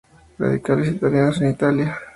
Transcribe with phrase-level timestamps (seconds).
[0.39, 1.99] Radicales Italianos en Italia.